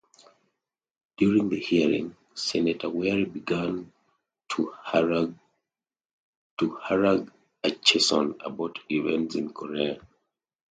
[1.17, 3.93] During the hearing, Senator Wherry began
[4.49, 5.37] to harangue
[7.63, 10.01] Acheson about events in Korea.